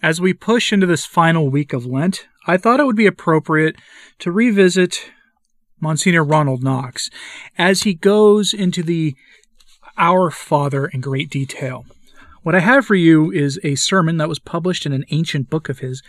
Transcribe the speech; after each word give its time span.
As 0.00 0.20
we 0.20 0.32
push 0.32 0.72
into 0.72 0.86
this 0.86 1.04
final 1.04 1.50
week 1.50 1.72
of 1.72 1.84
Lent, 1.84 2.28
I 2.46 2.56
thought 2.56 2.78
it 2.78 2.86
would 2.86 2.94
be 2.94 3.06
appropriate 3.06 3.74
to 4.20 4.30
revisit 4.30 5.10
Monsignor 5.80 6.22
Ronald 6.22 6.62
Knox 6.62 7.10
as 7.56 7.82
he 7.82 7.94
goes 7.94 8.52
into 8.52 8.84
the 8.84 9.16
Our 9.96 10.30
Father 10.30 10.86
in 10.86 11.00
great 11.00 11.30
detail. 11.30 11.84
What 12.44 12.54
I 12.54 12.60
have 12.60 12.86
for 12.86 12.94
you 12.94 13.32
is 13.32 13.58
a 13.64 13.74
sermon 13.74 14.18
that 14.18 14.28
was 14.28 14.38
published 14.38 14.86
in 14.86 14.92
an 14.92 15.04
ancient 15.10 15.50
book 15.50 15.68
of 15.68 15.80
his 15.80 16.00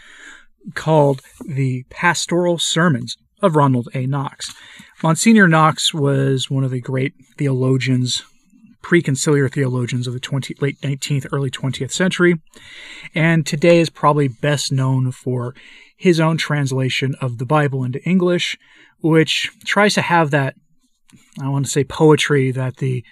called 0.75 1.21
The 1.43 1.83
Pastoral 1.89 2.59
Sermons 2.59 3.17
of 3.41 3.55
Ronald 3.55 3.89
A. 3.95 4.05
Knox. 4.05 4.53
Monsignor 5.01 5.47
Knox 5.47 5.95
was 5.95 6.47
one 6.49 6.63
of 6.63 6.69
the 6.69 6.79
great 6.81 7.13
theologians, 7.39 8.23
preconciliar 8.81 9.51
theologians 9.51 10.07
of 10.07 10.13
the 10.13 10.19
20, 10.19 10.55
late 10.61 10.79
19th, 10.81 11.27
early 11.31 11.51
20th 11.51 11.91
century, 11.91 12.39
and 13.13 13.45
today 13.45 13.79
is 13.79 13.89
probably 13.89 14.27
best 14.27 14.71
known 14.71 15.11
for 15.11 15.55
his 15.97 16.19
own 16.19 16.37
translation 16.37 17.15
of 17.21 17.37
the 17.37 17.45
Bible 17.45 17.83
into 17.83 18.01
English, 18.03 18.57
which 19.01 19.51
tries 19.65 19.93
to 19.95 20.01
have 20.01 20.31
that, 20.31 20.55
I 21.41 21.49
want 21.49 21.65
to 21.65 21.71
say, 21.71 21.83
poetry 21.83 22.51
that 22.51 22.77
the 22.77 23.03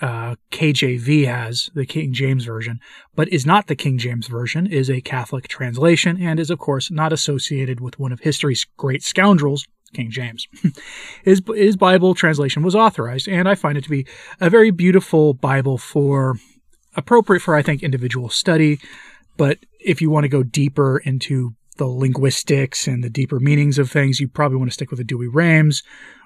uh, 0.00 0.36
KJV 0.50 1.26
has, 1.26 1.70
the 1.74 1.86
King 1.86 2.12
James 2.12 2.44
Version, 2.44 2.78
but 3.14 3.28
is 3.32 3.46
not 3.46 3.66
the 3.66 3.74
King 3.74 3.98
James 3.98 4.28
Version, 4.28 4.66
is 4.66 4.88
a 4.88 5.00
Catholic 5.00 5.48
translation, 5.48 6.22
and 6.22 6.38
is, 6.38 6.50
of 6.50 6.58
course, 6.58 6.90
not 6.90 7.12
associated 7.12 7.80
with 7.80 7.98
one 7.98 8.12
of 8.12 8.20
history's 8.20 8.66
great 8.76 9.02
scoundrels, 9.02 9.66
King 9.94 10.10
James. 10.10 10.46
his, 11.24 11.42
his 11.54 11.76
Bible 11.76 12.14
translation 12.14 12.62
was 12.62 12.74
authorized, 12.74 13.28
and 13.28 13.48
I 13.48 13.54
find 13.54 13.78
it 13.78 13.84
to 13.84 13.90
be 13.90 14.06
a 14.40 14.50
very 14.50 14.70
beautiful 14.70 15.34
Bible 15.34 15.78
for 15.78 16.36
appropriate 16.94 17.40
for, 17.40 17.54
I 17.54 17.62
think, 17.62 17.82
individual 17.82 18.28
study. 18.28 18.80
But 19.36 19.58
if 19.80 20.02
you 20.02 20.10
want 20.10 20.24
to 20.24 20.28
go 20.28 20.42
deeper 20.42 20.98
into 20.98 21.54
the 21.76 21.86
linguistics 21.86 22.86
and 22.86 23.02
the 23.02 23.10
deeper 23.10 23.40
meanings 23.40 23.78
of 23.78 23.90
things, 23.90 24.20
you 24.20 24.28
probably 24.28 24.58
want 24.58 24.70
to 24.70 24.74
stick 24.74 24.90
with 24.90 24.98
the 24.98 25.04
Douay-Rheims 25.04 25.82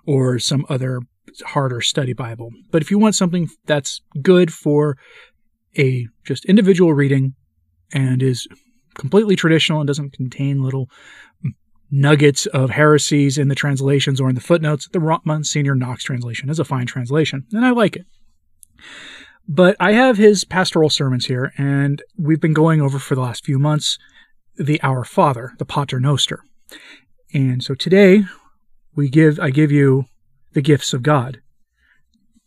or 0.07 0.39
some 0.39 0.67
other 0.69 1.01
harder 1.47 1.81
study 1.81 2.13
Bible. 2.13 2.51
But 2.71 2.83
if 2.83 2.91
you 2.91 2.99
want 2.99 3.15
something 3.15 3.49
that's 3.67 4.01
good 4.23 4.53
for 4.53 4.97
a 5.79 6.07
just 6.25 6.45
individual 6.47 6.95
reading 6.95 7.35
and 7.93 8.23
is 8.23 8.49
completely 8.95 9.37
traditional 9.37 9.81
and 9.81 9.87
doesn't 9.87 10.13
contain 10.13 10.63
little 10.63 10.89
nuggets 11.93 12.47
of 12.47 12.71
heresies 12.71 13.37
in 13.39 13.49
the 13.49 13.55
translations 13.55 14.21
or 14.21 14.29
in 14.29 14.35
the 14.35 14.41
footnotes, 14.41 14.89
the 14.89 15.21
Monsignor 15.25 15.75
Knox 15.75 16.03
translation 16.03 16.49
is 16.49 16.59
a 16.59 16.65
fine 16.65 16.87
translation, 16.87 17.47
and 17.53 17.65
I 17.65 17.71
like 17.71 17.95
it. 17.95 18.07
But 19.47 19.77
I 19.79 19.93
have 19.93 20.17
his 20.17 20.45
pastoral 20.45 20.89
sermons 20.89 21.27
here, 21.27 21.53
and 21.59 22.03
we've 22.19 22.41
been 22.41 22.55
going 22.55 22.81
over 22.81 22.99
for 22.99 23.15
the 23.15 23.21
last 23.21 23.45
few 23.45 23.59
months 23.59 23.99
the 24.57 24.83
Our 24.83 25.05
Father, 25.05 25.53
the 25.59 25.65
Pater 25.65 26.01
Noster. 26.01 26.41
And 27.35 27.63
so 27.63 27.75
today 27.75 28.25
we 28.95 29.09
give 29.09 29.39
I 29.41 29.51
give 29.51 29.73
you 29.73 30.05
the 30.53 30.61
gifts 30.61 30.93
of 30.93 31.03
God. 31.03 31.41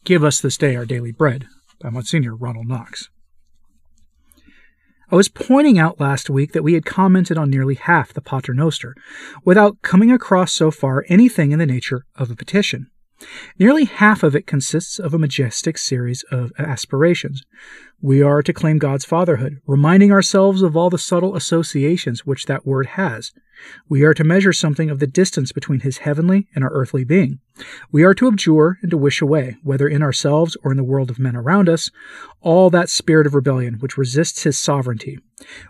Give 0.04 0.24
us 0.24 0.40
this 0.40 0.58
day 0.58 0.76
our 0.76 0.86
daily 0.86 1.12
bread 1.12 1.48
by 1.82 1.90
Monsignor 1.90 2.36
Ronald 2.36 2.68
Knox. 2.68 3.10
I 5.12 5.16
was 5.16 5.30
pointing 5.30 5.78
out 5.78 6.00
last 6.00 6.30
week 6.30 6.54
that 6.54 6.64
we 6.64 6.74
had 6.74 6.86
commented 6.86 7.38
on 7.38 7.50
nearly 7.50 7.76
half 7.76 8.12
the 8.12 8.22
Paternoster 8.22 8.96
without 9.44 9.82
coming 9.82 10.12
across 10.12 10.52
so 10.52 10.72
far 10.72 11.06
anything 11.08 11.52
in 11.52 11.60
the 11.60 11.66
nature 11.66 12.06
of 12.16 12.32
a 12.32 12.36
petition. 12.36 12.90
Nearly 13.58 13.86
half 13.86 14.24
of 14.24 14.36
it 14.36 14.48
consists 14.48 15.00
of 15.00 15.14
a 15.14 15.20
majestic 15.20 15.78
series 15.78 16.24
of 16.32 16.52
aspirations. 16.58 17.44
We 18.02 18.22
are 18.22 18.44
to 18.44 18.54
claim 18.54 18.78
God's 18.78 19.06
fatherhood, 19.06 19.62
reminding 19.66 20.12
ourselves 20.12 20.62
of 20.62 20.76
all 20.76 20.90
the 20.90 20.98
subtle 20.98 21.36
associations 21.36 22.26
which 22.26 22.46
that 22.46 22.66
word 22.66 22.86
has. 22.88 23.32
We 23.88 24.04
are 24.04 24.14
to 24.14 24.24
measure 24.24 24.54
something 24.54 24.90
of 24.90 25.00
the 25.00 25.08
distance 25.08 25.52
between 25.52 25.80
his 25.80 26.00
heavenly 26.00 26.48
and 26.54 26.64
our 26.64 26.72
earthly 26.72 27.04
being. 27.04 27.40
We 27.92 28.04
are 28.04 28.14
to 28.16 28.28
abjure 28.28 28.78
and 28.82 28.92
to 28.92 28.98
wish 28.98 29.22
away, 29.22 29.58
whether 29.64 29.88
in 29.88 30.04
ourselves 30.04 30.58
or 30.64 30.72
in 30.72 30.78
the 30.78 30.84
world 30.84 31.10
of 31.10 31.20
men 31.20 31.36
around 31.36 31.70
us, 31.70 31.90
all 32.42 32.70
that 32.70 32.90
spirit 32.90 33.26
of 33.26 33.34
rebellion 33.34 33.76
which 33.76 33.98
resists 33.98 34.44
his 34.44 34.60
sovereignty. 34.60 35.20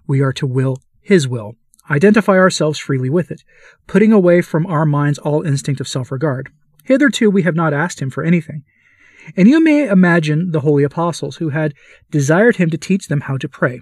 We 0.08 0.22
are 0.22 0.34
to 0.34 0.48
will 0.48 0.78
his 1.06 1.28
will, 1.28 1.56
identify 1.90 2.34
ourselves 2.34 2.80
freely 2.80 3.12
with 3.12 3.30
it, 3.30 3.44
putting 3.86 4.12
away 4.12 4.42
from 4.42 4.66
our 4.66 4.88
minds 4.88 5.20
all 5.20 5.44
instinct 5.44 5.80
of 5.80 5.88
self 5.88 6.12
regard. 6.12 6.50
Hitherto 6.86 7.30
we 7.30 7.44
have 7.44 7.56
not 7.56 7.74
asked 7.74 8.02
him 8.02 8.10
for 8.10 8.24
anything. 8.24 8.64
And 9.36 9.48
you 9.48 9.64
may 9.64 9.88
imagine 9.88 10.52
the 10.52 10.62
holy 10.62 10.84
apostles 10.84 11.38
who 11.38 11.50
had 11.50 11.74
desired 12.12 12.58
him 12.58 12.70
to 12.70 12.78
teach 12.78 13.08
them 13.08 13.22
how 13.22 13.38
to 13.38 13.50
pray, 13.50 13.82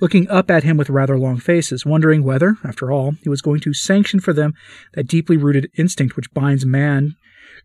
looking 0.00 0.28
up 0.30 0.50
at 0.50 0.62
him 0.62 0.76
with 0.76 0.90
rather 0.90 1.18
long 1.18 1.38
faces, 1.38 1.84
wondering 1.84 2.22
whether, 2.22 2.56
after 2.64 2.92
all, 2.92 3.12
he 3.22 3.28
was 3.28 3.42
going 3.42 3.60
to 3.60 3.74
sanction 3.74 4.20
for 4.20 4.32
them 4.32 4.54
that 4.94 5.08
deeply 5.08 5.36
rooted 5.36 5.70
instinct 5.76 6.14
which 6.14 6.32
binds 6.32 6.64
man 6.64 7.16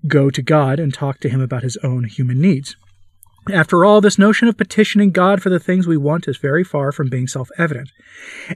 go 0.08 0.30
to 0.30 0.42
God 0.42 0.80
and 0.80 0.94
talk 0.94 1.20
to 1.20 1.30
him 1.30 1.42
about 1.42 1.64
his 1.64 1.78
own 1.84 2.06
human 2.06 2.42
needs. 2.42 2.76
After 3.52 3.84
all, 3.84 4.02
this 4.02 4.20
notion 4.20 4.48
of 4.48 4.58
petitioning 4.58 5.12
God 5.12 5.42
for 5.42 5.50
the 5.50 5.60
things 5.60 5.88
we 5.88 5.98
want 5.98 6.28
is 6.28 6.38
very 6.38 6.64
far 6.64 6.92
from 6.92 7.10
being 7.10 7.28
self 7.28 7.50
evident. 7.58 7.90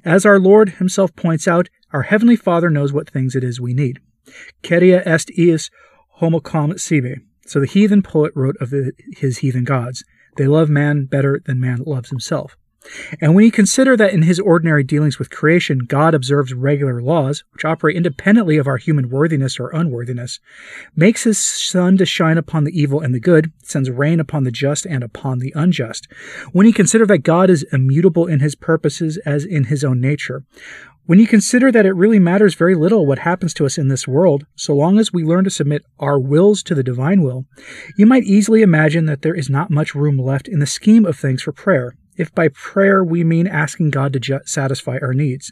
As 0.04 0.26
our 0.26 0.40
Lord 0.40 0.70
himself 0.70 1.16
points 1.16 1.48
out, 1.48 1.70
our 1.92 2.04
Heavenly 2.04 2.36
Father 2.36 2.70
knows 2.70 2.94
what 2.94 3.10
things 3.10 3.36
it 3.36 3.44
is 3.44 3.60
we 3.60 3.74
need. 3.74 4.00
Quaeria 4.64 5.02
est 5.06 5.32
ius 5.38 5.70
homocom 6.20 6.80
sive. 6.80 7.20
So 7.46 7.60
the 7.60 7.68
heathen 7.68 8.02
poet 8.02 8.32
wrote 8.36 8.58
of 8.60 8.74
his 9.18 9.40
heathen 9.40 9.64
gods. 9.64 10.04
They 10.38 10.48
love 10.48 10.70
man 10.70 11.06
better 11.06 11.42
than 11.46 11.60
man 11.60 11.84
loves 11.86 12.10
himself. 12.10 12.58
And 13.20 13.34
when 13.34 13.46
you 13.46 13.52
consider 13.52 13.98
that 13.98 14.14
in 14.14 14.24
his 14.24 14.40
ordinary 14.40 14.84
dealings 14.84 15.18
with 15.18 15.30
creation, 15.30 15.80
God 15.80 16.14
observes 16.14 16.54
regular 16.54 17.02
laws, 17.02 17.44
which 17.52 17.66
operate 17.66 17.96
independently 17.96 18.58
of 18.58 18.68
our 18.68 18.78
human 18.78 19.10
worthiness 19.10 19.60
or 19.60 19.74
unworthiness, 19.74 20.40
makes 20.96 21.24
his 21.24 21.42
sun 21.42 21.98
to 21.98 22.06
shine 22.06 22.38
upon 22.38 22.64
the 22.64 22.80
evil 22.80 23.02
and 23.02 23.14
the 23.14 23.20
good, 23.20 23.52
sends 23.64 23.90
rain 23.90 24.20
upon 24.20 24.44
the 24.44 24.52
just 24.52 24.86
and 24.86 25.04
upon 25.04 25.40
the 25.40 25.54
unjust, 25.56 26.08
when 26.52 26.68
you 26.68 26.74
consider 26.74 27.06
that 27.08 27.20
God 27.20 27.50
is 27.50 27.66
immutable 27.72 28.28
in 28.28 28.40
his 28.40 28.56
purposes 28.56 29.18
as 29.26 29.46
in 29.46 29.66
his 29.66 29.84
own 29.84 30.00
nature, 30.00 30.44
when 31.06 31.20
you 31.20 31.28
consider 31.28 31.72
that 31.72 31.86
it 31.86 31.94
really 31.94 32.20
matters 32.20 32.56
very 32.56 32.74
little 32.74 33.06
what 33.06 33.20
happens 33.20 33.54
to 33.54 33.66
us 33.66 33.78
in 33.78 33.90
this 33.90 34.08
world, 34.08 34.46
so 34.56 34.76
long 34.76 34.98
as 34.98 35.14
we 35.14 35.24
learn 35.24 35.44
to 35.44 35.50
submit 35.50 35.84
our 36.00 36.20
wills 36.20 36.64
to 36.64 36.74
the 36.74 36.84
divine 36.84 37.22
will, 37.22 37.46
you 37.98 38.06
might 38.06 38.24
easily 38.24 38.64
imagine 38.64 39.06
that 39.06 39.22
there 39.22 39.36
is 39.36 39.50
not 39.50 39.70
much 39.70 39.94
room 39.94 40.18
left 40.18 40.48
in 40.48 40.60
the 40.60 40.66
scheme 40.66 41.06
of 41.06 41.18
things 41.18 41.44
for 41.44 41.52
prayer, 41.52 41.96
if 42.18 42.34
by 42.34 42.48
prayer 42.48 43.04
we 43.04 43.24
mean 43.24 43.46
asking 43.46 43.92
God 43.92 44.14
to 44.14 44.20
ju- 44.20 44.40
satisfy 44.46 44.98
our 45.02 45.14
needs. 45.14 45.52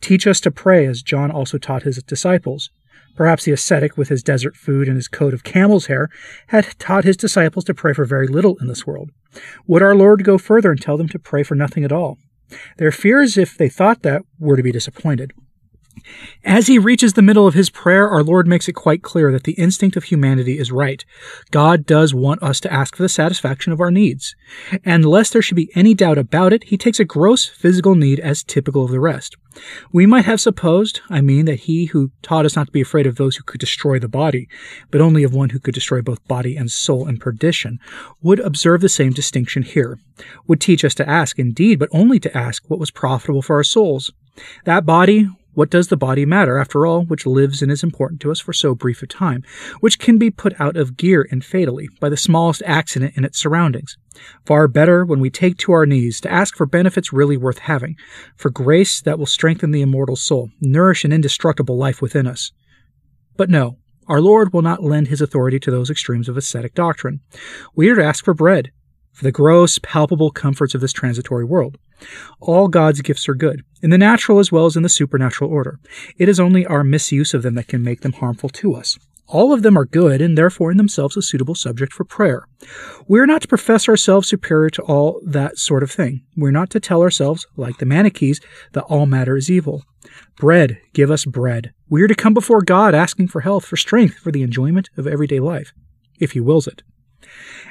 Teach 0.00 0.26
us 0.26 0.40
to 0.40 0.50
pray 0.50 0.84
as 0.86 1.02
John 1.02 1.30
also 1.30 1.58
taught 1.58 1.84
his 1.84 2.02
disciples. 2.02 2.70
Perhaps 3.14 3.44
the 3.44 3.52
ascetic, 3.52 3.96
with 3.96 4.08
his 4.08 4.22
desert 4.22 4.56
food 4.56 4.88
and 4.88 4.96
his 4.96 5.08
coat 5.08 5.32
of 5.32 5.44
camel's 5.44 5.86
hair, 5.86 6.08
had 6.48 6.78
taught 6.78 7.04
his 7.04 7.16
disciples 7.16 7.64
to 7.64 7.74
pray 7.74 7.94
for 7.94 8.04
very 8.04 8.26
little 8.26 8.58
in 8.60 8.66
this 8.66 8.86
world. 8.86 9.10
Would 9.66 9.82
our 9.82 9.94
Lord 9.94 10.24
go 10.24 10.38
further 10.38 10.70
and 10.70 10.80
tell 10.80 10.98
them 10.98 11.08
to 11.10 11.18
pray 11.18 11.42
for 11.42 11.54
nothing 11.54 11.84
at 11.84 11.92
all? 11.92 12.18
Their 12.76 12.92
fears, 12.92 13.36
if 13.36 13.56
they 13.56 13.68
thought 13.68 14.02
that, 14.02 14.22
were 14.38 14.56
to 14.56 14.62
be 14.62 14.72
disappointed. 14.72 15.32
As 16.44 16.66
he 16.66 16.78
reaches 16.78 17.14
the 17.14 17.22
middle 17.22 17.46
of 17.46 17.54
his 17.54 17.70
prayer, 17.70 18.08
our 18.08 18.22
Lord 18.22 18.46
makes 18.46 18.68
it 18.68 18.74
quite 18.74 19.02
clear 19.02 19.32
that 19.32 19.44
the 19.44 19.52
instinct 19.52 19.96
of 19.96 20.04
humanity 20.04 20.58
is 20.58 20.70
right. 20.70 21.04
God 21.50 21.86
does 21.86 22.14
want 22.14 22.42
us 22.42 22.60
to 22.60 22.72
ask 22.72 22.94
for 22.94 23.02
the 23.02 23.08
satisfaction 23.08 23.72
of 23.72 23.80
our 23.80 23.90
needs. 23.90 24.36
And 24.84 25.04
lest 25.04 25.32
there 25.32 25.42
should 25.42 25.56
be 25.56 25.70
any 25.74 25.94
doubt 25.94 26.18
about 26.18 26.52
it, 26.52 26.64
he 26.64 26.76
takes 26.76 27.00
a 27.00 27.04
gross 27.04 27.46
physical 27.46 27.94
need 27.94 28.20
as 28.20 28.44
typical 28.44 28.84
of 28.84 28.90
the 28.90 29.00
rest. 29.00 29.36
We 29.90 30.06
might 30.06 30.26
have 30.26 30.40
supposed, 30.40 31.00
I 31.08 31.20
mean, 31.20 31.46
that 31.46 31.60
he 31.60 31.86
who 31.86 32.10
taught 32.22 32.44
us 32.44 32.56
not 32.56 32.66
to 32.66 32.72
be 32.72 32.82
afraid 32.82 33.06
of 33.06 33.16
those 33.16 33.36
who 33.36 33.42
could 33.42 33.60
destroy 33.60 33.98
the 33.98 34.08
body, 34.08 34.48
but 34.90 35.00
only 35.00 35.24
of 35.24 35.32
one 35.32 35.50
who 35.50 35.58
could 35.58 35.74
destroy 35.74 36.02
both 36.02 36.26
body 36.28 36.56
and 36.56 36.70
soul 36.70 37.08
in 37.08 37.18
perdition, 37.18 37.78
would 38.22 38.38
observe 38.40 38.80
the 38.80 38.88
same 38.88 39.12
distinction 39.12 39.62
here, 39.62 39.98
would 40.46 40.60
teach 40.60 40.84
us 40.84 40.94
to 40.96 41.08
ask, 41.08 41.38
indeed, 41.38 41.78
but 41.78 41.88
only 41.90 42.20
to 42.20 42.36
ask 42.36 42.68
what 42.68 42.78
was 42.78 42.90
profitable 42.90 43.42
for 43.42 43.56
our 43.56 43.64
souls. 43.64 44.12
That 44.64 44.84
body 44.84 45.28
what 45.56 45.70
does 45.70 45.88
the 45.88 45.96
body 45.96 46.26
matter, 46.26 46.58
after 46.58 46.84
all, 46.84 47.02
which 47.06 47.24
lives 47.24 47.62
and 47.62 47.72
is 47.72 47.82
important 47.82 48.20
to 48.20 48.30
us 48.30 48.40
for 48.40 48.52
so 48.52 48.74
brief 48.74 49.02
a 49.02 49.06
time, 49.06 49.42
which 49.80 49.98
can 49.98 50.18
be 50.18 50.30
put 50.30 50.60
out 50.60 50.76
of 50.76 50.98
gear 50.98 51.26
and 51.30 51.42
fatally 51.42 51.88
by 51.98 52.10
the 52.10 52.16
smallest 52.16 52.62
accident 52.66 53.14
in 53.16 53.24
its 53.24 53.38
surroundings? 53.38 53.96
Far 54.44 54.68
better 54.68 55.02
when 55.02 55.18
we 55.18 55.30
take 55.30 55.56
to 55.56 55.72
our 55.72 55.86
knees 55.86 56.20
to 56.20 56.30
ask 56.30 56.54
for 56.54 56.66
benefits 56.66 57.10
really 57.10 57.38
worth 57.38 57.60
having, 57.60 57.96
for 58.36 58.50
grace 58.50 59.00
that 59.00 59.18
will 59.18 59.24
strengthen 59.24 59.70
the 59.70 59.80
immortal 59.80 60.14
soul, 60.14 60.50
nourish 60.60 61.06
an 61.06 61.12
indestructible 61.12 61.78
life 61.78 62.02
within 62.02 62.26
us. 62.26 62.52
But 63.38 63.48
no, 63.48 63.78
our 64.08 64.20
Lord 64.20 64.52
will 64.52 64.60
not 64.60 64.84
lend 64.84 65.08
his 65.08 65.22
authority 65.22 65.58
to 65.60 65.70
those 65.70 65.88
extremes 65.88 66.28
of 66.28 66.36
ascetic 66.36 66.74
doctrine. 66.74 67.20
We 67.74 67.88
are 67.88 67.96
to 67.96 68.04
ask 68.04 68.26
for 68.26 68.34
bread, 68.34 68.72
for 69.16 69.24
the 69.24 69.32
gross, 69.32 69.78
palpable 69.78 70.30
comforts 70.30 70.74
of 70.74 70.82
this 70.82 70.92
transitory 70.92 71.44
world. 71.44 71.78
All 72.38 72.68
God's 72.68 73.00
gifts 73.00 73.26
are 73.30 73.34
good, 73.34 73.64
in 73.82 73.88
the 73.88 73.96
natural 73.96 74.38
as 74.38 74.52
well 74.52 74.66
as 74.66 74.76
in 74.76 74.82
the 74.82 74.90
supernatural 74.90 75.50
order. 75.50 75.80
It 76.18 76.28
is 76.28 76.38
only 76.38 76.66
our 76.66 76.84
misuse 76.84 77.32
of 77.32 77.42
them 77.42 77.54
that 77.54 77.66
can 77.66 77.82
make 77.82 78.02
them 78.02 78.12
harmful 78.12 78.50
to 78.50 78.74
us. 78.74 78.98
All 79.26 79.54
of 79.54 79.62
them 79.62 79.78
are 79.78 79.86
good 79.86 80.20
and 80.20 80.36
therefore 80.36 80.70
in 80.70 80.76
themselves 80.76 81.16
a 81.16 81.22
suitable 81.22 81.54
subject 81.54 81.94
for 81.94 82.04
prayer. 82.04 82.46
We 83.08 83.18
are 83.18 83.26
not 83.26 83.40
to 83.40 83.48
profess 83.48 83.88
ourselves 83.88 84.28
superior 84.28 84.68
to 84.70 84.82
all 84.82 85.22
that 85.24 85.56
sort 85.56 85.82
of 85.82 85.90
thing. 85.90 86.22
We 86.36 86.50
are 86.50 86.52
not 86.52 86.68
to 86.70 86.80
tell 86.80 87.00
ourselves, 87.00 87.46
like 87.56 87.78
the 87.78 87.86
Manichees, 87.86 88.40
that 88.74 88.84
all 88.84 89.06
matter 89.06 89.34
is 89.34 89.50
evil. 89.50 89.82
Bread, 90.36 90.78
give 90.92 91.10
us 91.10 91.24
bread. 91.24 91.72
We 91.88 92.02
are 92.02 92.08
to 92.08 92.14
come 92.14 92.34
before 92.34 92.60
God 92.60 92.94
asking 92.94 93.28
for 93.28 93.40
health, 93.40 93.64
for 93.64 93.78
strength, 93.78 94.18
for 94.18 94.30
the 94.30 94.42
enjoyment 94.42 94.90
of 94.98 95.06
everyday 95.06 95.40
life, 95.40 95.72
if 96.20 96.32
He 96.32 96.40
wills 96.40 96.66
it. 96.66 96.82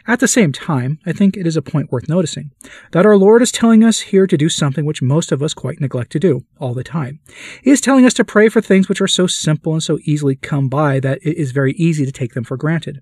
At 0.08 0.20
the 0.20 0.28
same 0.28 0.52
time, 0.52 1.00
I 1.06 1.14
think 1.14 1.36
it 1.36 1.48
is 1.48 1.58
a 1.58 1.62
point 1.62 1.92
worth 1.92 2.08
noticing 2.08 2.52
that 2.92 3.06
our 3.06 3.18
Lord 3.18 3.42
is 3.42 3.52
telling 3.52 3.84
us 3.84 4.02
here 4.02 4.28
to 4.28 4.38
do 4.38 4.50
something 4.50 4.86
which 4.86 5.02
most 5.02 5.32
of 5.32 5.42
us 5.42 5.54
quite 5.54 5.82
neglect 5.82 6.12
to 6.12 6.20
do 6.20 6.46
all 6.60 6.74
the 6.74 6.84
time. 6.84 7.20
He 7.64 7.72
is 7.72 7.82
telling 7.82 8.06
us 8.06 8.14
to 8.16 8.24
pray 8.24 8.50
for 8.50 8.62
things 8.62 8.88
which 8.88 9.02
are 9.02 9.08
so 9.08 9.28
simple 9.28 9.74
and 9.74 9.82
so 9.82 9.98
easily 10.04 10.36
come 10.36 10.70
by 10.70 11.00
that 11.00 11.20
it 11.24 11.38
is 11.38 11.52
very 11.52 11.74
easy 11.74 12.06
to 12.06 12.12
take 12.12 12.34
them 12.34 12.44
for 12.44 12.58
granted. 12.58 13.02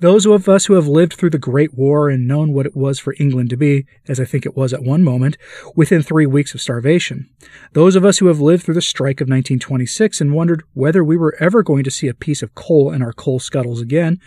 Those 0.00 0.26
of 0.26 0.48
us 0.48 0.66
who 0.66 0.74
have 0.74 0.88
lived 0.88 1.14
through 1.14 1.30
the 1.30 1.38
Great 1.38 1.74
War 1.74 2.08
and 2.08 2.26
known 2.26 2.52
what 2.52 2.66
it 2.66 2.76
was 2.76 2.98
for 2.98 3.14
England 3.18 3.50
to 3.50 3.56
be, 3.56 3.86
as 4.08 4.20
I 4.20 4.24
think 4.24 4.46
it 4.46 4.56
was 4.56 4.72
at 4.72 4.82
one 4.82 5.02
moment, 5.02 5.36
within 5.74 6.02
three 6.02 6.26
weeks 6.26 6.54
of 6.54 6.60
starvation. 6.60 7.28
Those 7.72 7.96
of 7.96 8.04
us 8.04 8.18
who 8.18 8.26
have 8.26 8.40
lived 8.40 8.64
through 8.64 8.74
the 8.74 8.82
strike 8.82 9.20
of 9.20 9.26
1926 9.26 10.20
and 10.20 10.32
wondered 10.32 10.62
whether 10.74 11.02
we 11.02 11.16
were 11.16 11.36
ever 11.40 11.62
going 11.62 11.84
to 11.84 11.90
see 11.90 12.08
a 12.08 12.14
piece 12.14 12.42
of 12.42 12.54
coal 12.54 12.92
in 12.92 13.02
our 13.02 13.12
coal 13.12 13.38
scuttles 13.38 13.80
again, 13.80 14.20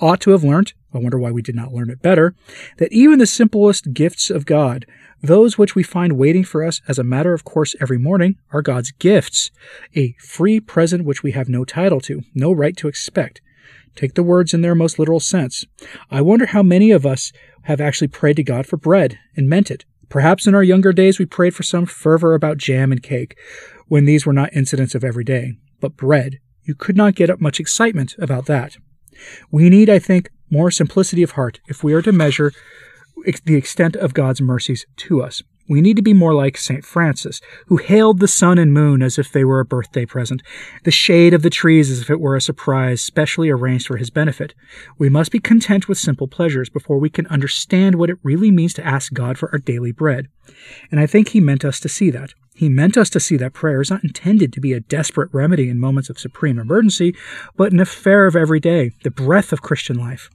ought 0.00 0.20
to 0.20 0.30
have 0.30 0.44
learnt, 0.44 0.74
I 0.94 0.98
wonder 0.98 1.18
why 1.18 1.30
we 1.30 1.42
did 1.42 1.54
not 1.54 1.72
learn 1.72 1.90
it 1.90 2.02
better, 2.02 2.34
that 2.78 2.92
even 2.92 3.18
the 3.18 3.26
simplest 3.26 3.92
gifts 3.92 4.30
of 4.30 4.46
God, 4.46 4.86
those 5.22 5.56
which 5.56 5.74
we 5.74 5.82
find 5.82 6.18
waiting 6.18 6.44
for 6.44 6.64
us 6.64 6.80
as 6.88 6.98
a 6.98 7.04
matter 7.04 7.32
of 7.32 7.44
course 7.44 7.76
every 7.80 7.98
morning, 7.98 8.36
are 8.50 8.62
God's 8.62 8.90
gifts, 8.92 9.50
a 9.94 10.14
free 10.18 10.60
present 10.60 11.04
which 11.04 11.22
we 11.22 11.32
have 11.32 11.48
no 11.48 11.64
title 11.64 12.00
to, 12.02 12.22
no 12.34 12.52
right 12.52 12.76
to 12.76 12.88
expect. 12.88 13.40
Take 13.94 14.14
the 14.14 14.22
words 14.22 14.54
in 14.54 14.62
their 14.62 14.74
most 14.74 14.98
literal 14.98 15.20
sense. 15.20 15.64
I 16.10 16.20
wonder 16.20 16.46
how 16.46 16.62
many 16.62 16.90
of 16.90 17.04
us 17.04 17.32
have 17.62 17.80
actually 17.80 18.08
prayed 18.08 18.36
to 18.36 18.42
God 18.42 18.66
for 18.66 18.76
bread 18.76 19.18
and 19.36 19.48
meant 19.48 19.70
it. 19.70 19.84
Perhaps 20.08 20.46
in 20.46 20.54
our 20.54 20.62
younger 20.62 20.92
days 20.92 21.18
we 21.18 21.26
prayed 21.26 21.54
for 21.54 21.62
some 21.62 21.86
fervor 21.86 22.34
about 22.34 22.58
jam 22.58 22.92
and 22.92 23.02
cake, 23.02 23.36
when 23.88 24.04
these 24.04 24.26
were 24.26 24.32
not 24.32 24.52
incidents 24.54 24.94
of 24.94 25.04
every 25.04 25.24
day. 25.24 25.54
But 25.80 25.96
bread, 25.96 26.38
you 26.62 26.74
could 26.74 26.96
not 26.96 27.14
get 27.14 27.30
up 27.30 27.40
much 27.40 27.60
excitement 27.60 28.14
about 28.18 28.46
that. 28.46 28.76
We 29.50 29.68
need, 29.68 29.90
I 29.90 29.98
think, 29.98 30.30
more 30.50 30.70
simplicity 30.70 31.22
of 31.22 31.32
heart 31.32 31.60
if 31.66 31.82
we 31.84 31.92
are 31.92 32.02
to 32.02 32.12
measure 32.12 32.52
the 33.44 33.54
extent 33.54 33.96
of 33.96 34.14
God's 34.14 34.40
mercies 34.40 34.86
to 34.96 35.22
us. 35.22 35.42
We 35.68 35.80
need 35.80 35.96
to 35.96 36.02
be 36.02 36.12
more 36.12 36.34
like 36.34 36.56
St. 36.56 36.84
Francis, 36.84 37.40
who 37.66 37.76
hailed 37.76 38.18
the 38.18 38.28
sun 38.28 38.58
and 38.58 38.72
moon 38.72 39.02
as 39.02 39.18
if 39.18 39.30
they 39.30 39.44
were 39.44 39.60
a 39.60 39.64
birthday 39.64 40.04
present, 40.04 40.42
the 40.84 40.90
shade 40.90 41.32
of 41.32 41.42
the 41.42 41.50
trees 41.50 41.90
as 41.90 42.00
if 42.00 42.10
it 42.10 42.20
were 42.20 42.36
a 42.36 42.40
surprise 42.40 43.00
specially 43.00 43.48
arranged 43.48 43.86
for 43.86 43.96
his 43.96 44.10
benefit. 44.10 44.54
We 44.98 45.08
must 45.08 45.30
be 45.30 45.38
content 45.38 45.88
with 45.88 45.98
simple 45.98 46.28
pleasures 46.28 46.68
before 46.68 46.98
we 46.98 47.10
can 47.10 47.26
understand 47.28 47.94
what 47.94 48.10
it 48.10 48.18
really 48.22 48.50
means 48.50 48.74
to 48.74 48.86
ask 48.86 49.12
God 49.12 49.38
for 49.38 49.50
our 49.52 49.58
daily 49.58 49.92
bread. 49.92 50.28
And 50.90 50.98
I 50.98 51.06
think 51.06 51.28
he 51.28 51.40
meant 51.40 51.64
us 51.64 51.80
to 51.80 51.88
see 51.88 52.10
that. 52.10 52.34
He 52.54 52.68
meant 52.68 52.98
us 52.98 53.08
to 53.10 53.20
see 53.20 53.36
that 53.38 53.54
prayer 53.54 53.80
is 53.80 53.90
not 53.90 54.04
intended 54.04 54.52
to 54.52 54.60
be 54.60 54.74
a 54.74 54.80
desperate 54.80 55.30
remedy 55.32 55.68
in 55.70 55.78
moments 55.78 56.10
of 56.10 56.18
supreme 56.18 56.58
emergency, 56.58 57.14
but 57.56 57.72
an 57.72 57.80
affair 57.80 58.26
of 58.26 58.36
every 58.36 58.60
day, 58.60 58.92
the 59.04 59.10
breath 59.10 59.52
of 59.52 59.62
Christian 59.62 59.96
life. 59.96 60.28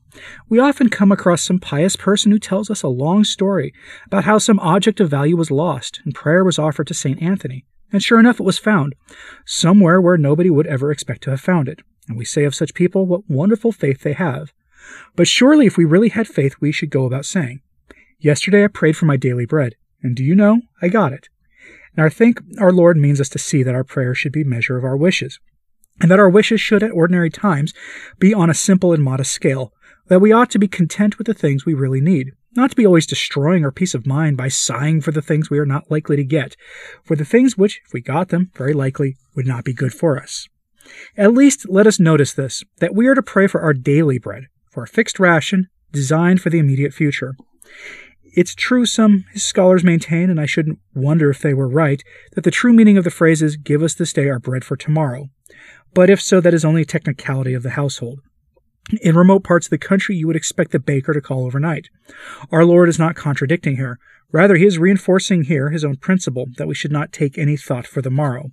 We 0.49 0.59
often 0.59 0.89
come 0.89 1.11
across 1.11 1.43
some 1.43 1.59
pious 1.59 1.95
person 1.95 2.31
who 2.31 2.39
tells 2.39 2.71
us 2.71 2.81
a 2.81 2.87
long 2.87 3.23
story 3.23 3.71
about 4.07 4.23
how 4.23 4.39
some 4.39 4.59
object 4.59 4.99
of 4.99 5.09
value 5.09 5.37
was 5.37 5.51
lost 5.51 6.01
and 6.03 6.15
prayer 6.15 6.43
was 6.43 6.57
offered 6.57 6.87
to 6.87 6.95
St. 6.95 7.21
Anthony. 7.21 7.65
And 7.91 8.01
sure 8.03 8.19
enough, 8.19 8.39
it 8.39 8.43
was 8.43 8.57
found, 8.57 8.95
somewhere 9.45 10.01
where 10.01 10.17
nobody 10.17 10.49
would 10.49 10.67
ever 10.67 10.91
expect 10.91 11.21
to 11.23 11.29
have 11.29 11.39
found 11.39 11.69
it. 11.69 11.81
And 12.07 12.17
we 12.17 12.25
say 12.25 12.43
of 12.43 12.55
such 12.55 12.73
people 12.73 13.05
what 13.05 13.29
wonderful 13.29 13.71
faith 13.71 14.01
they 14.01 14.13
have. 14.13 14.53
But 15.15 15.27
surely, 15.27 15.67
if 15.67 15.77
we 15.77 15.85
really 15.85 16.09
had 16.09 16.27
faith, 16.27 16.55
we 16.59 16.71
should 16.71 16.89
go 16.89 17.05
about 17.05 17.25
saying, 17.25 17.61
Yesterday 18.19 18.63
I 18.63 18.67
prayed 18.67 18.97
for 18.97 19.05
my 19.05 19.17
daily 19.17 19.45
bread, 19.45 19.75
and 20.01 20.15
do 20.15 20.23
you 20.23 20.35
know, 20.35 20.61
I 20.81 20.87
got 20.87 21.13
it. 21.13 21.29
And 21.97 22.05
I 22.05 22.09
think 22.09 22.39
our 22.59 22.71
Lord 22.71 22.95
means 22.95 23.19
us 23.19 23.29
to 23.29 23.39
see 23.39 23.63
that 23.63 23.75
our 23.75 23.83
prayer 23.83 24.13
should 24.13 24.31
be 24.31 24.43
measure 24.43 24.77
of 24.77 24.83
our 24.83 24.95
wishes, 24.95 25.39
and 25.99 26.11
that 26.11 26.19
our 26.19 26.29
wishes 26.29 26.61
should 26.61 26.83
at 26.83 26.91
ordinary 26.91 27.31
times 27.31 27.73
be 28.19 28.33
on 28.33 28.49
a 28.49 28.53
simple 28.53 28.93
and 28.93 29.03
modest 29.03 29.31
scale, 29.31 29.73
that 30.07 30.19
we 30.19 30.31
ought 30.31 30.51
to 30.51 30.59
be 30.59 30.67
content 30.67 31.17
with 31.17 31.25
the 31.25 31.33
things 31.33 31.65
we 31.65 31.73
really 31.73 31.99
need, 31.99 32.31
not 32.55 32.69
to 32.69 32.75
be 32.75 32.85
always 32.85 33.07
destroying 33.07 33.65
our 33.65 33.71
peace 33.71 33.95
of 33.95 34.05
mind 34.05 34.37
by 34.37 34.47
sighing 34.47 35.01
for 35.01 35.11
the 35.11 35.23
things 35.23 35.49
we 35.49 35.59
are 35.59 35.65
not 35.65 35.89
likely 35.89 36.15
to 36.15 36.23
get, 36.23 36.55
for 37.03 37.15
the 37.15 37.25
things 37.25 37.57
which, 37.57 37.81
if 37.85 37.93
we 37.93 37.99
got 37.99 38.29
them, 38.29 38.51
very 38.55 38.73
likely 38.73 39.17
would 39.35 39.47
not 39.47 39.65
be 39.65 39.73
good 39.73 39.93
for 39.93 40.21
us. 40.21 40.47
At 41.17 41.33
least 41.33 41.67
let 41.67 41.87
us 41.87 41.99
notice 41.99 42.31
this, 42.31 42.63
that 42.77 42.95
we 42.95 43.07
are 43.07 43.15
to 43.15 43.23
pray 43.23 43.47
for 43.47 43.61
our 43.61 43.73
daily 43.73 44.19
bread, 44.19 44.43
for 44.69 44.83
a 44.83 44.87
fixed 44.87 45.19
ration 45.19 45.67
designed 45.91 46.41
for 46.41 46.51
the 46.51 46.59
immediate 46.59 46.93
future. 46.93 47.35
It's 48.37 48.53
true, 48.53 48.85
some 48.85 49.25
scholars 49.33 49.83
maintain, 49.83 50.29
and 50.29 50.39
I 50.39 50.45
shouldn't 50.45 50.77
wonder 50.93 51.31
if 51.31 51.41
they 51.41 51.55
were 51.55 51.67
right, 51.67 52.03
that 52.33 52.43
the 52.43 52.51
true 52.51 52.71
meaning 52.71 52.95
of 52.95 53.03
the 53.03 53.09
phrase 53.09 53.41
is, 53.41 53.57
Give 53.57 53.81
us 53.81 53.95
this 53.95 54.13
day 54.13 54.29
our 54.29 54.37
bread 54.37 54.63
for 54.63 54.77
tomorrow. 54.77 55.29
But 55.95 56.11
if 56.11 56.21
so, 56.21 56.39
that 56.41 56.53
is 56.53 56.63
only 56.63 56.83
a 56.83 56.85
technicality 56.85 57.55
of 57.55 57.63
the 57.63 57.71
household. 57.71 58.19
In 59.01 59.17
remote 59.17 59.43
parts 59.43 59.65
of 59.65 59.71
the 59.71 59.79
country, 59.79 60.15
you 60.15 60.27
would 60.27 60.35
expect 60.35 60.71
the 60.71 60.77
baker 60.77 61.15
to 61.15 61.19
call 61.19 61.45
overnight. 61.45 61.89
Our 62.51 62.63
Lord 62.63 62.89
is 62.89 62.99
not 62.99 63.15
contradicting 63.15 63.77
here. 63.77 63.97
Rather, 64.31 64.55
he 64.55 64.67
is 64.67 64.77
reinforcing 64.77 65.45
here 65.45 65.71
his 65.71 65.83
own 65.83 65.95
principle 65.95 66.45
that 66.57 66.67
we 66.67 66.75
should 66.75 66.91
not 66.91 67.11
take 67.11 67.39
any 67.39 67.57
thought 67.57 67.87
for 67.87 68.03
the 68.03 68.11
morrow. 68.11 68.51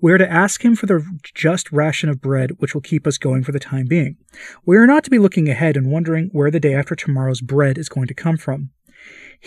We 0.00 0.12
are 0.12 0.18
to 0.18 0.32
ask 0.32 0.64
him 0.64 0.76
for 0.76 0.86
the 0.86 1.04
just 1.34 1.72
ration 1.72 2.08
of 2.08 2.20
bread 2.20 2.52
which 2.58 2.74
will 2.74 2.80
keep 2.80 3.08
us 3.08 3.18
going 3.18 3.42
for 3.42 3.50
the 3.50 3.58
time 3.58 3.86
being. 3.86 4.18
We 4.64 4.76
are 4.76 4.86
not 4.86 5.02
to 5.02 5.10
be 5.10 5.18
looking 5.18 5.48
ahead 5.48 5.76
and 5.76 5.90
wondering 5.90 6.28
where 6.30 6.52
the 6.52 6.60
day 6.60 6.74
after 6.74 6.94
tomorrow's 6.94 7.40
bread 7.40 7.76
is 7.76 7.88
going 7.88 8.06
to 8.06 8.14
come 8.14 8.36
from. 8.36 8.70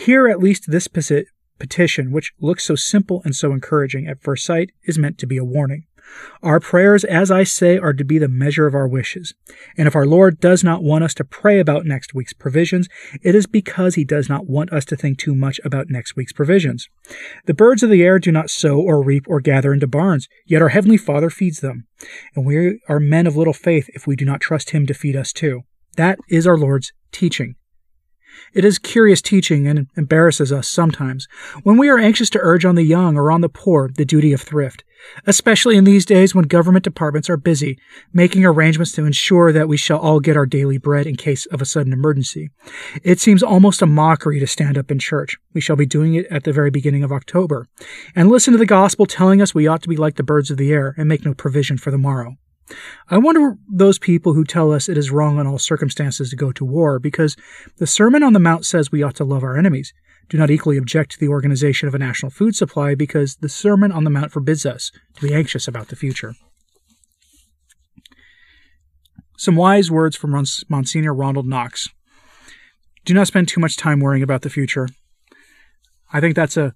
Here, 0.05 0.29
at 0.29 0.39
least, 0.39 0.71
this 0.71 0.87
petition, 0.87 2.11
which 2.13 2.31
looks 2.39 2.63
so 2.63 2.75
simple 2.75 3.21
and 3.25 3.35
so 3.35 3.51
encouraging 3.51 4.07
at 4.07 4.21
first 4.21 4.45
sight, 4.45 4.71
is 4.85 4.97
meant 4.97 5.17
to 5.17 5.27
be 5.27 5.35
a 5.35 5.43
warning. 5.43 5.87
Our 6.41 6.61
prayers, 6.61 7.03
as 7.03 7.29
I 7.29 7.43
say, 7.43 7.77
are 7.77 7.91
to 7.91 8.05
be 8.05 8.17
the 8.17 8.29
measure 8.29 8.65
of 8.65 8.73
our 8.73 8.87
wishes. 8.87 9.33
And 9.77 9.89
if 9.89 9.97
our 9.97 10.05
Lord 10.05 10.39
does 10.39 10.63
not 10.63 10.83
want 10.83 11.03
us 11.03 11.13
to 11.15 11.25
pray 11.25 11.59
about 11.59 11.85
next 11.85 12.13
week's 12.13 12.31
provisions, 12.31 12.87
it 13.21 13.35
is 13.35 13.45
because 13.45 13.95
he 13.95 14.05
does 14.05 14.29
not 14.29 14.47
want 14.47 14.71
us 14.71 14.85
to 14.85 14.95
think 14.95 15.19
too 15.19 15.35
much 15.35 15.59
about 15.65 15.89
next 15.89 16.15
week's 16.15 16.31
provisions. 16.31 16.87
The 17.45 17.53
birds 17.53 17.83
of 17.83 17.89
the 17.89 18.01
air 18.01 18.19
do 18.19 18.31
not 18.31 18.49
sow 18.49 18.79
or 18.79 19.03
reap 19.03 19.25
or 19.27 19.41
gather 19.41 19.73
into 19.73 19.85
barns, 19.85 20.29
yet 20.45 20.61
our 20.61 20.69
Heavenly 20.69 20.97
Father 20.97 21.29
feeds 21.29 21.59
them. 21.59 21.87
And 22.37 22.45
we 22.45 22.79
are 22.87 23.01
men 23.01 23.27
of 23.27 23.35
little 23.35 23.51
faith 23.51 23.89
if 23.93 24.07
we 24.07 24.15
do 24.15 24.23
not 24.23 24.39
trust 24.39 24.69
him 24.69 24.87
to 24.87 24.93
feed 24.93 25.17
us 25.17 25.33
too. 25.33 25.63
That 25.97 26.19
is 26.29 26.47
our 26.47 26.57
Lord's 26.57 26.93
teaching. 27.11 27.55
It 28.53 28.65
is 28.65 28.79
curious 28.79 29.21
teaching 29.21 29.67
and 29.67 29.87
embarrasses 29.95 30.51
us 30.51 30.67
sometimes 30.67 31.27
when 31.63 31.77
we 31.77 31.89
are 31.89 31.99
anxious 31.99 32.29
to 32.31 32.39
urge 32.41 32.65
on 32.65 32.75
the 32.75 32.83
young 32.83 33.17
or 33.17 33.31
on 33.31 33.41
the 33.41 33.49
poor 33.49 33.89
the 33.95 34.05
duty 34.05 34.33
of 34.33 34.41
thrift, 34.41 34.83
especially 35.27 35.77
in 35.77 35.83
these 35.83 36.05
days 36.05 36.33
when 36.33 36.45
government 36.45 36.83
departments 36.83 37.29
are 37.29 37.37
busy 37.37 37.77
making 38.13 38.45
arrangements 38.45 38.91
to 38.93 39.05
ensure 39.05 39.51
that 39.51 39.67
we 39.67 39.77
shall 39.77 39.99
all 39.99 40.19
get 40.19 40.37
our 40.37 40.45
daily 40.45 40.77
bread 40.77 41.05
in 41.05 41.15
case 41.15 41.45
of 41.47 41.61
a 41.61 41.65
sudden 41.65 41.93
emergency. 41.93 42.49
It 43.03 43.19
seems 43.19 43.43
almost 43.43 43.81
a 43.81 43.85
mockery 43.85 44.39
to 44.39 44.47
stand 44.47 44.77
up 44.77 44.89
in 44.89 44.99
church. 44.99 45.37
We 45.53 45.61
shall 45.61 45.75
be 45.75 45.85
doing 45.85 46.15
it 46.15 46.25
at 46.27 46.43
the 46.43 46.53
very 46.53 46.71
beginning 46.71 47.03
of 47.03 47.11
October 47.11 47.67
and 48.15 48.29
listen 48.29 48.51
to 48.53 48.59
the 48.59 48.65
gospel 48.65 49.05
telling 49.05 49.41
us 49.41 49.53
we 49.53 49.67
ought 49.67 49.83
to 49.83 49.89
be 49.89 49.97
like 49.97 50.15
the 50.15 50.23
birds 50.23 50.49
of 50.49 50.57
the 50.57 50.71
air 50.71 50.95
and 50.97 51.07
make 51.07 51.25
no 51.25 51.33
provision 51.33 51.77
for 51.77 51.91
the 51.91 51.97
morrow. 51.97 52.37
I 53.09 53.17
wonder 53.17 53.57
those 53.67 53.97
people 53.97 54.33
who 54.33 54.43
tell 54.43 54.71
us 54.71 54.87
it 54.87 54.97
is 54.97 55.11
wrong 55.11 55.39
in 55.39 55.47
all 55.47 55.57
circumstances 55.57 56.29
to 56.29 56.35
go 56.35 56.51
to 56.51 56.65
war 56.65 56.99
because 56.99 57.35
the 57.77 57.87
Sermon 57.87 58.23
on 58.23 58.33
the 58.33 58.39
Mount 58.39 58.65
says 58.65 58.91
we 58.91 59.03
ought 59.03 59.15
to 59.15 59.23
love 59.23 59.43
our 59.43 59.57
enemies. 59.57 59.93
Do 60.29 60.37
not 60.37 60.51
equally 60.51 60.77
object 60.77 61.11
to 61.13 61.19
the 61.19 61.29
organization 61.29 61.87
of 61.87 61.95
a 61.95 61.99
national 61.99 62.29
food 62.29 62.55
supply 62.55 62.93
because 62.93 63.37
the 63.37 63.49
Sermon 63.49 63.91
on 63.91 64.03
the 64.03 64.11
Mount 64.11 64.31
forbids 64.31 64.65
us 64.65 64.91
to 65.15 65.27
be 65.27 65.33
anxious 65.33 65.67
about 65.67 65.87
the 65.87 65.95
future. 65.95 66.35
Some 69.37 69.55
wise 69.55 69.89
words 69.89 70.15
from 70.15 70.45
Monsignor 70.67 71.13
Ronald 71.13 71.47
Knox. 71.47 71.89
Do 73.05 73.13
not 73.13 73.27
spend 73.27 73.47
too 73.47 73.61
much 73.61 73.77
time 73.77 74.01
worrying 74.01 74.21
about 74.21 74.41
the 74.41 74.49
future. 74.49 74.87
I 76.11 76.19
think 76.19 76.35
that's 76.35 76.57
a 76.57 76.73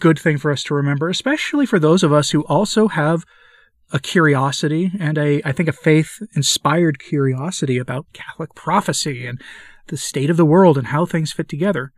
good 0.00 0.18
thing 0.18 0.36
for 0.36 0.50
us 0.50 0.62
to 0.64 0.74
remember, 0.74 1.08
especially 1.08 1.66
for 1.66 1.78
those 1.78 2.02
of 2.02 2.12
us 2.12 2.30
who 2.30 2.42
also 2.42 2.88
have 2.88 3.24
a 3.92 3.98
curiosity 3.98 4.92
and 4.98 5.18
a, 5.18 5.42
I 5.44 5.52
think, 5.52 5.68
a 5.68 5.72
faith 5.72 6.22
inspired 6.34 6.98
curiosity 6.98 7.78
about 7.78 8.06
Catholic 8.12 8.54
prophecy 8.54 9.26
and 9.26 9.40
the 9.88 9.96
state 9.96 10.30
of 10.30 10.36
the 10.36 10.44
world 10.44 10.78
and 10.78 10.88
how 10.88 11.06
things 11.06 11.32
fit 11.32 11.48
together. 11.48 11.92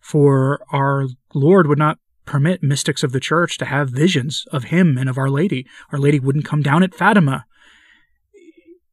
For 0.00 0.60
our 0.70 1.06
Lord 1.34 1.66
would 1.66 1.78
not 1.78 1.98
permit 2.24 2.62
mystics 2.62 3.02
of 3.02 3.12
the 3.12 3.20
church 3.20 3.56
to 3.58 3.64
have 3.64 3.88
visions 3.88 4.44
of 4.52 4.64
him 4.64 4.98
and 4.98 5.08
of 5.08 5.16
Our 5.16 5.30
Lady. 5.30 5.66
Our 5.90 5.98
Lady 5.98 6.20
wouldn't 6.20 6.44
come 6.44 6.62
down 6.62 6.82
at 6.82 6.94
Fatima 6.94 7.46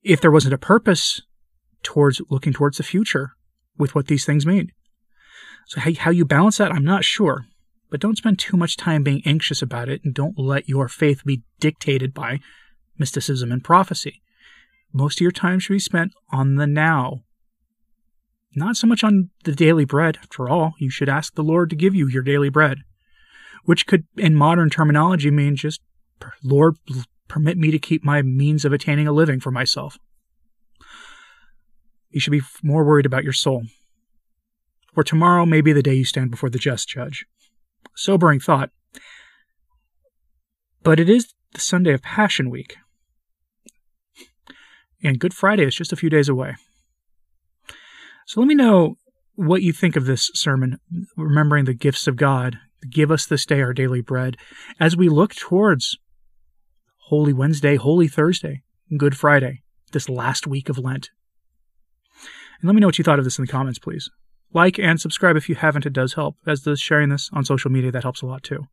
if 0.04 0.22
there 0.22 0.32
wasn't 0.32 0.54
a 0.54 0.60
purpose 0.60 1.22
towards 1.84 2.22
looking 2.30 2.54
towards 2.54 2.78
the 2.78 2.84
future 2.84 3.32
with 3.78 3.94
what 3.94 4.08
these 4.08 4.26
things 4.26 4.46
mean. 4.46 4.72
So 5.68 5.82
how, 5.82 5.92
how 5.98 6.12
you 6.12 6.26
balance 6.26 6.58
that, 6.58 6.72
I'm 6.72 6.86
not 6.86 7.04
sure 7.04 7.46
but 7.90 8.00
don't 8.00 8.18
spend 8.18 8.40
too 8.40 8.58
much 8.58 8.78
time 8.78 9.04
being 9.04 9.22
anxious 9.26 9.62
about 9.62 9.90
it 9.90 10.02
and 10.04 10.14
don't 10.14 10.38
let 10.38 10.68
your 10.68 10.88
faith 10.88 11.24
be 11.26 11.44
dictated 11.60 12.14
by 12.14 12.40
mysticism 12.98 13.52
and 13.52 13.64
prophecy. 13.64 14.22
most 14.96 15.18
of 15.18 15.22
your 15.22 15.32
time 15.32 15.60
should 15.60 15.74
be 15.74 15.80
spent 15.80 16.14
on 16.32 16.56
the 16.56 16.66
now. 16.66 17.22
Not 18.56 18.78
so 18.78 18.88
much 18.88 19.04
on 19.04 19.30
the 19.44 19.52
daily 19.52 19.84
bread. 19.84 20.18
After 20.22 20.48
all, 20.48 20.74
you 20.80 20.90
should 20.90 21.10
ask 21.10 21.36
the 21.36 21.44
Lord 21.44 21.70
to 21.70 21.76
give 21.76 21.94
you 21.94 22.08
your 22.08 22.24
daily 22.24 22.48
bread, 22.48 22.80
which 23.66 23.86
could, 23.86 24.06
in 24.16 24.36
modern 24.36 24.70
terminology, 24.70 25.30
mean 25.30 25.58
just, 25.58 25.82
Lord, 26.42 26.78
permit 27.28 27.58
me 27.58 27.72
to 27.72 27.80
keep 27.80 28.06
my 28.06 28.22
means 28.22 28.64
of 28.64 28.72
attaining 28.72 29.08
a 29.08 29.12
living 29.12 29.42
for 29.42 29.52
myself. 29.52 29.98
You 32.10 32.22
should 32.22 32.32
be 32.32 32.42
more 32.64 32.86
worried 32.86 33.06
about 33.06 33.26
your 33.26 33.34
soul. 33.34 33.64
For 34.94 35.04
tomorrow 35.04 35.46
may 35.46 35.60
be 35.60 35.74
the 35.74 35.84
day 35.84 35.96
you 35.96 36.06
stand 36.06 36.32
before 36.32 36.50
the 36.50 36.58
just 36.58 36.88
judge. 36.88 37.26
Sobering 37.96 38.40
thought. 38.40 38.72
But 40.84 41.00
it 41.00 41.10
is 41.10 41.34
the 41.54 41.62
Sunday 41.62 41.94
of 41.94 42.02
Passion 42.02 42.50
Week. 42.50 42.78
And 45.04 45.20
Good 45.20 45.34
Friday 45.34 45.64
is 45.64 45.76
just 45.76 45.94
a 45.94 45.96
few 45.96 46.10
days 46.10 46.30
away. 46.30 46.56
So 48.26 48.40
let 48.40 48.48
me 48.48 48.56
know 48.56 48.96
what 49.36 49.62
you 49.62 49.72
think 49.72 49.96
of 49.96 50.06
this 50.06 50.32
sermon, 50.34 50.80
remembering 51.16 51.66
the 51.66 51.74
gifts 51.74 52.08
of 52.08 52.16
God. 52.16 52.58
Give 52.90 53.12
us 53.12 53.26
this 53.26 53.46
day 53.46 53.62
our 53.62 53.74
daily 53.74 54.02
bread 54.02 54.38
as 54.80 54.96
we 54.96 55.10
look 55.10 55.34
towards 55.34 55.98
Holy 57.08 57.34
Wednesday, 57.34 57.76
Holy 57.76 58.08
Thursday, 58.08 58.64
Good 58.98 59.18
Friday, 59.18 59.62
this 59.92 60.10
last 60.10 60.48
week 60.48 60.70
of 60.70 60.78
Lent. 60.78 61.10
And 62.60 62.68
let 62.68 62.74
me 62.74 62.82
know 62.82 62.88
what 62.88 62.98
you 62.98 63.04
thought 63.04 63.20
of 63.20 63.26
this 63.26 63.38
in 63.38 63.46
the 63.46 63.52
comments, 63.52 63.80
please. 63.80 64.10
Like 64.54 64.80
and 64.80 65.00
subscribe 65.00 65.36
if 65.36 65.50
you 65.50 65.56
haven't, 65.56 65.86
it 65.86 65.94
does 65.94 66.14
help. 66.14 66.38
As 66.48 66.62
does 66.62 66.80
sharing 66.80 67.10
this 67.10 67.30
on 67.34 67.44
social 67.46 67.72
media, 67.72 67.92
that 67.92 68.04
helps 68.04 68.22
a 68.22 68.26
lot 68.26 68.44
too. 68.44 68.68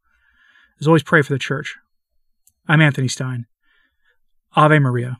As 0.81 0.87
always, 0.87 1.02
pray 1.02 1.23
for 1.23 1.33
the 1.33 1.38
church. 1.38 1.76
I'm 2.69 2.81
Anthony 2.81 3.09
Stine. 3.09 3.47
Ave 4.55 4.79
Maria. 4.79 5.19